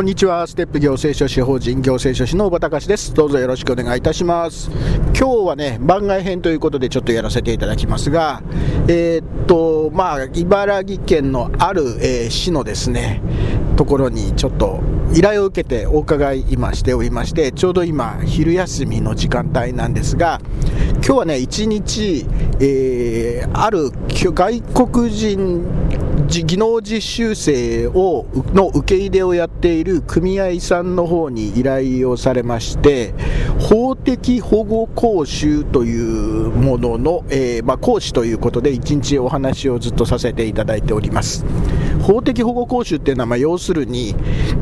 [0.00, 0.46] こんにちは。
[0.46, 3.12] ステップ行政書士法人行政書士の小畑隆です。
[3.12, 4.70] どうぞよろしくお願いいたします。
[5.14, 8.42] 今日はね番外編ということでちょっとやらせていただきますが
[8.88, 13.20] えー、っとまあ茨城県のある、えー、市のですね
[13.76, 14.80] ところにちょっと
[15.12, 20.40] 依頼を受けてお伺い今しておりましてちょうど今昼休みの時間帯なんですが
[20.94, 22.26] 今日はね一日、
[22.58, 25.99] えー、ある外国人
[26.30, 33.14] 技能実習生をの受け入れをやっている組合さんの方に依頼をされまして
[33.58, 41.44] 法的保護講習というものの、えー、まあ、講師ということで一日お話をずっとさせていただいております。
[42.02, 44.14] 法的保護講習っていうのは、まあ、要するに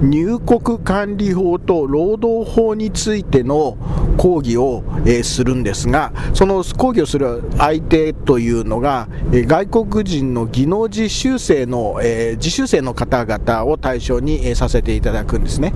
[0.03, 3.77] 入国管理法と労働法についての
[4.17, 15.73] 講義を、えー、するんですがその講義をする相手というのが、えー、外国人の技能実習生の、えー、実習生の方々を対象に、えさせていただくんですね、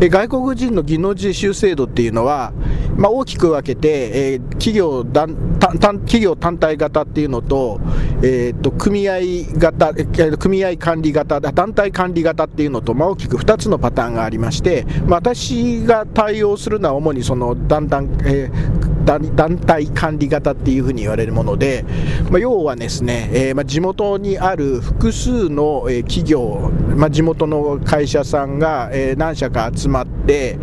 [0.00, 2.52] え外国人の技能実習制度っていうのは、
[2.96, 7.80] まあ、大きく分けて、え企業団企業単体型っていうのと,、
[8.22, 9.20] えーと、組合
[9.58, 9.94] 型
[10.36, 18.71] 組合管理型団体管理型っていうのと、まあ、大きく2つのパターンがありまして、まあ、私が対応するのは主にその団体、えー、
[19.04, 21.84] 団体管理型っていうふうに言われるもので、
[22.30, 30.58] まあ、要はですね、えー、まあ、地元にある複数の、え企業、まあ、地元の会社さんが、え何社か集まって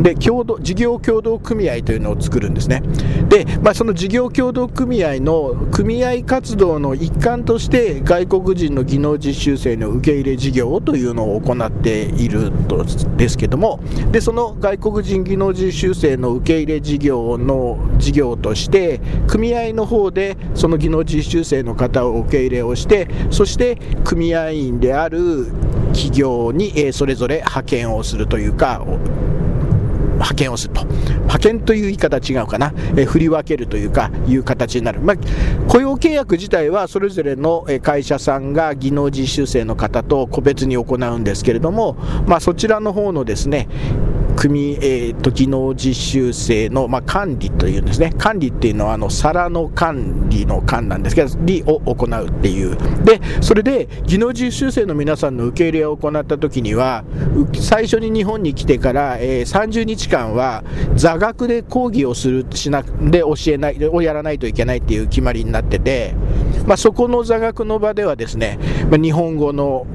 [0.00, 2.82] で共同事業協同組合というのを作るんですね。
[3.28, 12.84] で、まあ、その事業協同組合の組合活動の一環として外国人の技能実習生の受け入れ事業というのを行っていると
[13.16, 13.80] ですけども
[14.10, 25.46] でその外国人技能実習生の受け入れ事業の事業として組合の方でその技能実習生の方を受け入れをしてそして組合員である
[25.92, 28.84] 企業に、それぞれ派遣をするというか
[30.14, 30.84] 派遣をすると。
[30.84, 35.16] 派遣という言い方違うかな、え振り分けるというかいう形になる、まあ、
[35.68, 41.94] 雇用契約自体はそれぞれの会社さんが技能実習生の方と個別に行うんですけれども、
[42.26, 43.68] まあ、そちらの方のですね
[44.48, 48.12] 組、えーと、技能実習生の、まあ、管理というんですね。
[48.18, 52.76] 管理っていうのはあの皿の管理の管なんですけど理を行うっていう。
[53.04, 57.04] でそれで技能実習生の皆さんの受け入れを行った時には
[57.54, 60.62] 最初に日本に来てから、えー、30日間は
[60.94, 66.14] 座学で講義をするしなで教えないをやらないといけないっていう決まりになってて、
[66.66, 68.58] まあ、そこの座学の場ではですね、
[68.90, 69.86] まあ、日本語の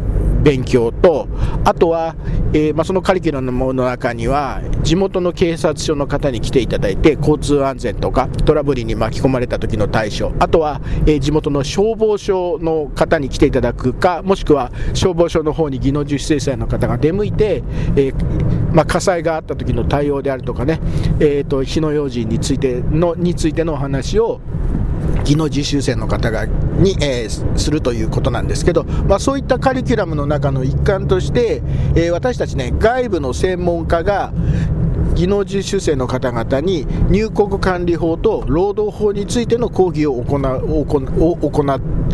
[0.41, 1.27] 勉強と
[1.65, 2.15] あとは、
[2.53, 17.63] えー、まあ、そのカリキュラムの中には地元の警察署の方に来ていただいて交通安全とかトラブルに巻き込まれた時の対処あとは、えー、地元の消防署の方に来ていただくかもしくは消防署の方に技能実習生の方が出向いて、
[17.95, 20.79] えー、まあ、火災があった時の対応であるとかね、
[21.19, 24.41] えーと、火の用心についてのについてのお話を
[25.23, 26.47] 技能実習生の方が
[26.79, 31.61] に、えー、するということなんですけど、まあ、そういったカリキュラムの中の一環として、
[31.95, 34.33] えー、私たちね外部の専門家が
[35.15, 40.85] 技能実習生の方々に入国管理法と労働法についての講義を行う
[41.51, 41.65] 行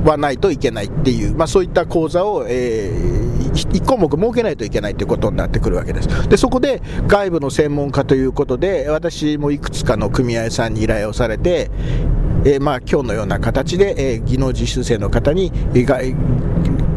[0.04, 6.30] わないといけないっていう、まあ、そういった講座を、えー、1項目設けないといけないということになってくるわけです。
[6.30, 11.70] でそこで外部の専門家ということで私もいくつかの組合さんに依頼をされて
[12.46, 15.52] えー、まあ、今日のような形で、えー、技能実習生の方に、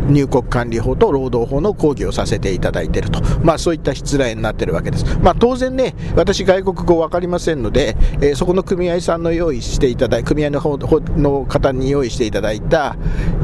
[0.09, 12.97] 入国管理法と労働法の講義をさせていただいていると、まあ、そういった失礼になっているわけです、まあ、当然ね、私、外国語分かりませんので、えー、そこの組合さんの用意していただい組合の方の方に用意していただいた、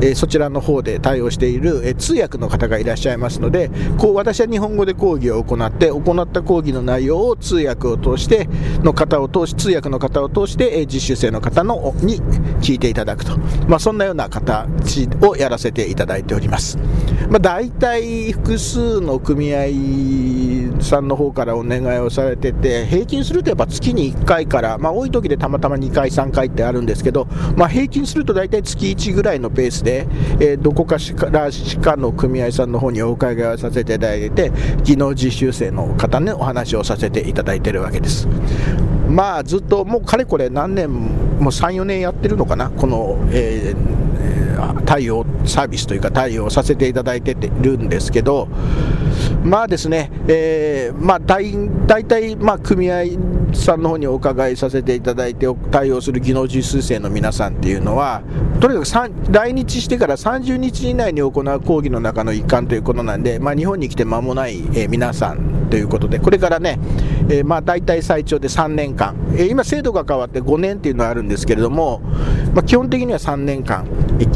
[0.05, 8.49] えそちらの方で対応している、え通訳の方がいらっしゃいますのでこう私は日本語で講義を行って行った講義の内容を通訳を通して
[8.83, 12.21] の方を通し通訳の方を通して、え実習生の方のに
[12.61, 16.79] 聞いていただくと、まあ、そんなような形をやらせていただいております。
[17.31, 27.27] まあ、大体複数の組合さんの方からお願いをされてて平均するとやっぱ月に1回から、まあ、多い時でたまたま2回3回ってあるんですけど、
[27.57, 30.07] まあ、平均すると大体月1ぐらいのペースで、
[30.41, 38.29] えー、どこかしらしかの組合さんの方にお伺いをさせていただいて技能実習生の方にお話をさせていただいてるわけです。
[39.09, 44.14] まあずっともうかれこれ何年も34年やってるのかなこの、えー、
[44.87, 48.49] 対応サービスというか対応させていただいてるんですけど
[49.43, 53.05] まあですね、えー、まあ大体まあ組合
[53.53, 58.23] さんの方にお伺いさせていただいて対応する技能実習生の皆さんっていうのは
[58.61, 66.79] とにかく来日してから30日以内に行う講義の中の一環ということなんで、まあ、日本に来て間もない、え、皆さんということでこれからね、
[67.29, 72.01] えー、まあ大体最長で3年間、えー、今制度が変わって5年っていうのはあるんですけれども、
[72.55, 73.87] まあ、基本的には3年間、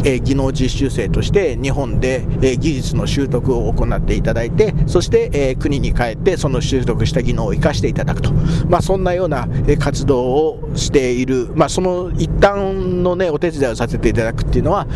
[0.05, 8.33] えー、技能実習生として日本で、え技術の習得を行っていただいてそして、え国に帰ってその習得した技能を生かしていただくと、
[8.69, 9.49] まあ、そんなような
[9.79, 14.87] 活動をしている、まあ、その一端のねお手伝いをさせていただくっていうのは、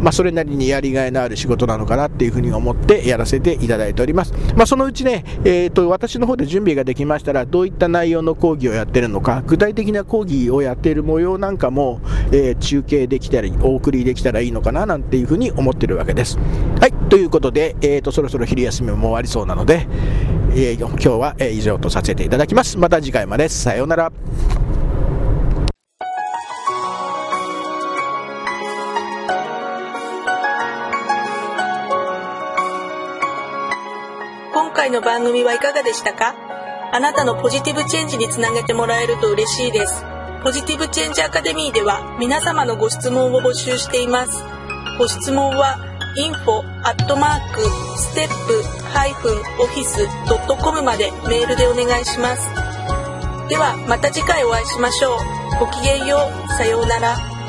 [0.00, 12.00] まあ、それなりにやりがいのある仕事なのかなっていうふうに思ってやらせていただいております、まあ、そのうちね、えーと、私の方で準備ができましたらどういった内容の講義をやっているのか具体的な講義をやっている模様なんかも、
[12.32, 16.38] えー、中継できたりお送りできたらいいのかななんていうふうに思っているわけです。
[16.80, 19.86] はいということで、えーと、そろそろ昼休みも終わりそうなので、
[20.52, 22.78] えー、今日は以上とさせていただきます。
[22.78, 23.48] また次回まで。
[23.48, 24.12] さようなら。
[34.52, 36.49] 今回の番組はいかがでしたか？
[36.92, 40.04] あなたのポジティブチェンジにつなげてもらえると嬉しいです。
[40.42, 44.42] ポジティブチェンジアカデミーでは皆様のご質問を募集しています。
[44.98, 45.78] ご質問は
[46.18, 47.62] info アットマーク
[47.96, 52.48] ステップハイフン office dot com までメールでお願いします。
[53.48, 55.18] ではまた次回お会いしましょう。
[55.60, 56.48] ごきげんよう。
[56.54, 57.39] さようなら。